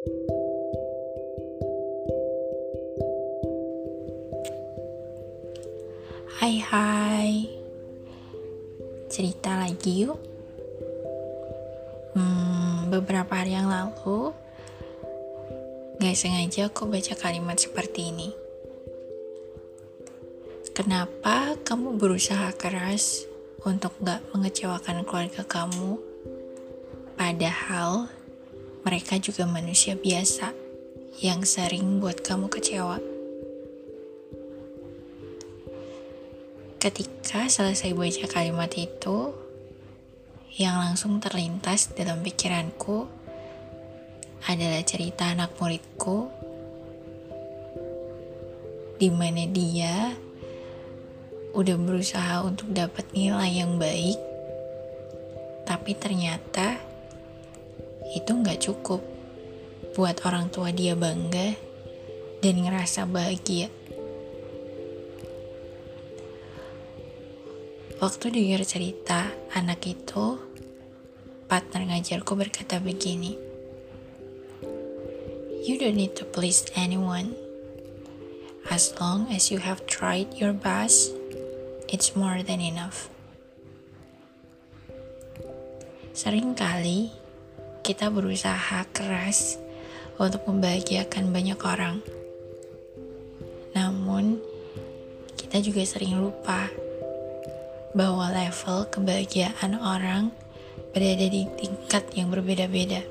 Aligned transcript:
Hai 0.00 0.16
hai. 6.64 7.44
Cerita 9.12 9.60
lagi 9.60 10.08
yuk. 10.08 10.16
Hmm, 12.16 12.88
Beberapa 12.88 13.44
hari 13.44 13.52
yang 13.52 13.68
lalu 13.68 14.32
Gak 16.00 16.16
sengaja 16.16 16.72
aku 16.72 16.88
baca 16.88 17.12
kalimat 17.20 17.60
seperti 17.60 18.08
ini. 18.08 18.32
Kenapa 20.72 21.60
kamu 21.60 22.00
berusaha 22.00 22.56
keras 22.56 23.28
Untuk 23.68 23.92
gak 24.00 24.24
mengecewakan 24.32 25.04
keluarga 25.04 25.44
kamu? 25.44 26.00
Padahal 27.20 28.08
mereka 28.80 29.20
juga 29.20 29.44
manusia 29.44 29.96
biasa 29.96 30.56
yang 31.20 31.44
sering 31.44 32.00
buat 32.00 32.24
kamu 32.24 32.48
kecewa. 32.48 32.96
Ketika 36.80 37.44
selesai 37.44 37.92
baca 37.92 38.24
kalimat 38.24 38.72
itu, 38.72 39.36
yang 40.56 40.80
langsung 40.80 41.20
terlintas 41.20 41.92
dalam 41.92 42.24
pikiranku 42.24 43.04
adalah 44.48 44.80
cerita 44.80 45.28
anak 45.28 45.52
muridku 45.60 46.32
di 48.96 49.12
mana 49.12 49.44
dia 49.44 50.16
udah 51.52 51.76
berusaha 51.76 52.40
untuk 52.44 52.72
dapat 52.72 53.04
nilai 53.12 53.60
yang 53.60 53.76
baik, 53.76 54.16
tapi 55.68 55.92
ternyata 55.96 56.89
itu 58.10 58.30
nggak 58.34 58.58
cukup 58.58 59.02
buat 59.94 60.22
orang 60.26 60.50
tua 60.50 60.74
dia 60.74 60.94
bangga 60.98 61.54
dan 62.40 62.54
ngerasa 62.64 63.06
bahagia. 63.06 63.68
Waktu 68.00 68.32
dengar 68.32 68.64
cerita 68.64 69.28
anak 69.52 69.84
itu, 69.84 70.40
partner 71.44 71.84
ngajarku 71.84 72.32
berkata 72.32 72.80
begini, 72.80 73.36
You 75.60 75.76
don't 75.76 76.00
need 76.00 76.16
to 76.16 76.24
please 76.24 76.64
anyone. 76.72 77.36
As 78.72 78.96
long 78.96 79.28
as 79.28 79.52
you 79.52 79.60
have 79.60 79.84
tried 79.84 80.32
your 80.32 80.56
best, 80.56 81.12
it's 81.92 82.16
more 82.16 82.40
than 82.40 82.64
enough. 82.64 83.12
Seringkali 86.16 87.19
kita 87.90 88.06
berusaha 88.06 88.86
keras 88.94 89.58
untuk 90.14 90.46
membahagiakan 90.46 91.34
banyak 91.34 91.58
orang. 91.58 91.98
Namun, 93.74 94.38
kita 95.34 95.58
juga 95.58 95.82
sering 95.82 96.14
lupa 96.22 96.70
bahwa 97.90 98.30
level 98.30 98.86
kebahagiaan 98.94 99.74
orang 99.74 100.30
berada 100.94 101.26
di 101.26 101.50
tingkat 101.58 102.06
yang 102.14 102.30
berbeda-beda. 102.30 103.02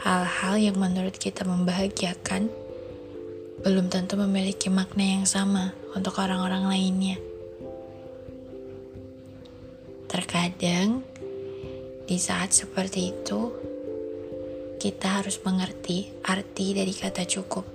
Hal-hal 0.00 0.72
yang 0.72 0.80
menurut 0.80 1.12
kita 1.20 1.44
membahagiakan 1.44 2.48
belum 3.60 3.92
tentu 3.92 4.16
memiliki 4.16 4.72
makna 4.72 5.20
yang 5.20 5.28
sama 5.28 5.76
untuk 5.92 6.16
orang-orang 6.16 6.64
lainnya. 6.64 7.20
Terkadang, 10.08 11.04
di 12.08 12.16
saat 12.16 12.56
seperti 12.56 13.12
itu, 13.12 13.52
kita 14.80 15.20
harus 15.20 15.36
mengerti 15.44 16.08
arti 16.24 16.72
dari 16.72 16.96
kata 16.96 17.28
cukup. 17.28 17.68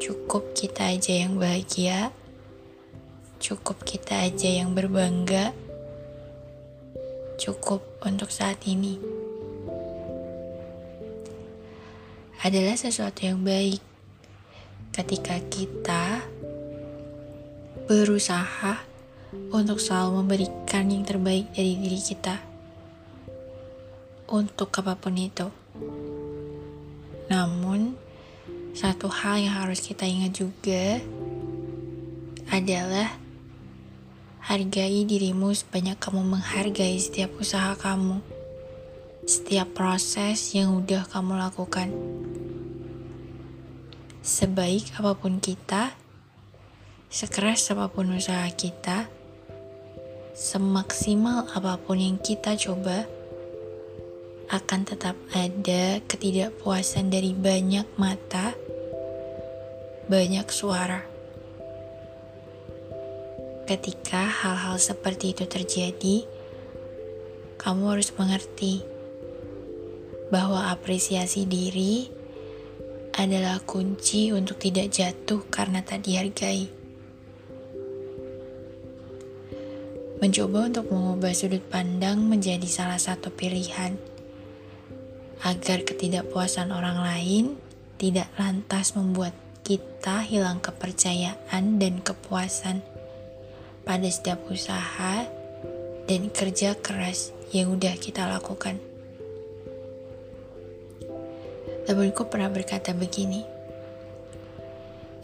Cukup 0.00 0.56
kita 0.56 0.88
aja 0.88 1.12
yang 1.28 1.36
bahagia 1.36 2.08
Cukup 3.44 3.84
kita 3.84 4.24
aja 4.24 4.48
yang 4.48 4.72
berbangga. 4.72 5.52
Cukup 7.36 7.84
untuk 8.00 8.32
saat 8.32 8.56
ini. 8.64 8.96
Adalah 12.40 12.72
sesuatu 12.72 13.20
yang 13.20 13.44
baik 13.44 13.84
ketika 14.96 15.36
kita 15.52 16.24
berusaha 17.84 18.80
untuk 19.52 19.76
selalu 19.76 20.24
memberikan 20.24 20.88
yang 20.88 21.04
terbaik 21.04 21.44
dari 21.52 21.76
diri 21.76 22.00
kita 22.00 22.53
untuk 24.28 24.72
apa 24.80 24.96
pun 24.96 25.14
itu. 25.16 25.48
Namun, 27.28 27.96
satu 28.74 29.06
hal 29.06 29.44
yang 29.44 29.54
harus 29.64 29.84
kita 29.84 30.04
ingat 30.04 30.34
juga 30.34 30.98
adalah 32.50 33.24
Hargai 34.44 35.08
dirimu 35.08 35.56
sebanyak 35.56 35.96
kamu 35.96 36.36
menghargai 36.36 37.00
setiap 37.00 37.32
usaha 37.40 37.72
kamu, 37.80 38.20
setiap 39.24 39.72
proses 39.72 40.52
yang 40.52 40.84
udah 40.84 41.08
kamu 41.08 41.40
lakukan. 41.40 41.88
Sebaik 44.20 44.92
apa 45.00 45.16
pun 45.16 45.40
kita, 45.40 45.96
sekeras 47.08 47.72
apa 47.72 47.88
pun 47.88 48.12
usaha 48.12 48.44
kita, 48.52 49.08
semaksimal 50.36 51.48
apa 51.48 51.80
pun 51.80 51.96
yang 51.96 52.20
kita 52.20 52.52
coba, 52.60 53.08
akan 54.48 54.80
tetap 54.84 55.16
ada 55.32 56.00
ketidakpuasan 56.04 57.08
dari 57.12 57.32
banyak 57.32 57.86
mata, 57.96 58.52
banyak 60.08 60.48
suara 60.52 61.14
Ketika 63.64 64.28
hal-hal 64.28 64.76
seperti 64.76 65.32
itu 65.32 65.48
terjadi, 65.48 66.28
kamu 67.56 67.96
harus 67.96 68.12
mengerti 68.12 68.84
bahwa 70.28 70.68
apresiasi 70.68 71.48
diri 71.48 72.12
adalah 73.16 73.64
kunci 73.64 74.36
untuk 74.36 74.60
tidak 74.60 74.92
jatuh 74.92 75.40
karena 75.48 75.80
tak 75.80 76.04
dihargai. 76.04 76.68
Mencoba 80.20 80.68
untuk 80.68 80.92
mengubah 80.92 81.32
sudut 81.32 81.64
pandang 81.64 82.20
menjadi 82.20 82.68
salah 82.68 83.00
satu 83.00 83.32
pilihan 83.32 83.96
agar 85.44 85.84
ketidakpuasan 85.84 86.72
orang 86.72 87.04
lain 87.04 87.44
tidak 88.00 88.32
lantas 88.40 88.96
membuat 88.96 89.36
kita 89.60 90.24
hilang 90.24 90.64
kepercayaan 90.64 91.76
dan 91.76 92.00
kepuasan 92.00 92.80
pada 93.84 94.08
setiap 94.08 94.40
usaha 94.48 95.28
dan 96.08 96.32
kerja 96.32 96.72
keras 96.80 97.36
yang 97.52 97.76
udah 97.76 97.92
kita 98.00 98.24
lakukan. 98.24 98.80
Temanku 101.84 102.24
pernah 102.32 102.48
berkata 102.48 102.96
begini, 102.96 103.44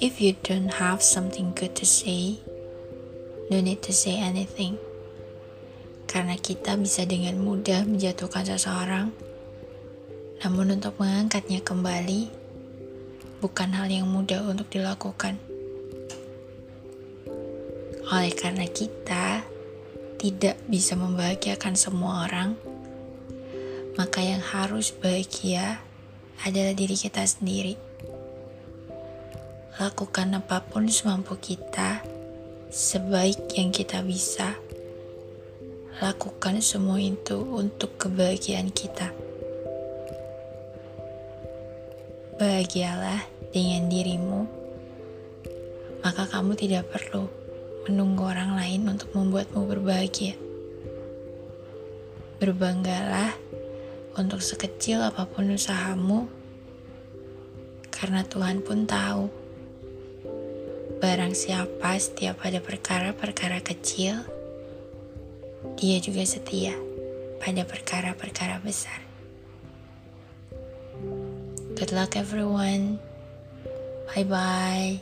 If 0.00 0.20
you 0.20 0.36
don't 0.44 0.80
have 0.80 1.00
something 1.00 1.56
good 1.56 1.72
to 1.80 1.88
say, 1.88 2.40
no 3.48 3.60
need 3.60 3.80
to 3.88 3.92
say 3.92 4.20
anything. 4.20 4.76
Karena 6.04 6.36
kita 6.36 6.76
bisa 6.76 7.04
dengan 7.08 7.40
mudah 7.40 7.84
menjatuhkan 7.84 8.48
seseorang, 8.48 9.12
namun 10.40 10.72
untuk 10.72 10.96
mengangkatnya 10.96 11.60
kembali 11.60 12.32
bukan 13.44 13.72
hal 13.76 13.88
yang 13.92 14.08
mudah 14.08 14.40
untuk 14.44 14.72
dilakukan. 14.72 15.36
Oleh 18.08 18.32
karena 18.32 18.64
kita 18.64 19.44
tidak 20.16 20.56
bisa 20.68 20.96
membahagiakan 20.96 21.76
semua 21.76 22.28
orang, 22.28 22.56
maka 24.00 24.20
yang 24.24 24.40
harus 24.40 24.92
bahagia 24.96 25.80
adalah 26.44 26.72
diri 26.72 26.96
kita 26.96 27.20
sendiri. 27.24 27.76
Lakukan 29.76 30.36
apa 30.36 30.60
pun 30.64 30.88
semampu 30.88 31.36
kita, 31.40 32.04
sebaik 32.68 33.56
yang 33.56 33.72
kita 33.72 34.00
bisa. 34.04 34.56
Lakukan 36.00 36.64
semua 36.64 36.96
itu 36.96 37.36
untuk 37.36 37.96
kebahagiaan 38.00 38.72
kita. 38.72 39.29
Bahagialah 42.40 43.20
dengan 43.52 43.92
dirimu, 43.92 44.48
maka 46.00 46.24
kamu 46.24 46.56
tidak 46.56 46.88
perlu 46.88 47.28
menunggu 47.84 48.32
orang 48.32 48.56
lain 48.56 48.88
untuk 48.88 49.12
membuatmu 49.12 49.68
berbahagia. 49.68 50.40
Berbanggalah 52.40 53.36
untuk 54.16 54.40
sekecil 54.40 55.04
apa 55.04 55.28
pun 55.28 55.52
usahamu, 55.52 56.32
karena 57.92 58.24
Tuhan 58.24 58.64
pun 58.64 58.88
tahu. 58.88 59.28
Barang 60.96 61.36
siapa 61.36 61.92
setiap 62.00 62.40
ada 62.40 62.64
perkara-perkara 62.64 63.60
kecil, 63.60 64.16
dia 65.76 66.00
juga 66.00 66.24
setia 66.24 66.72
pada 67.36 67.68
perkara-perkara 67.68 68.64
besar. 68.64 69.09
Good 71.80 71.92
luck, 71.92 72.14
everyone. 72.14 73.00
Bye 74.14 74.24
bye. 74.24 75.00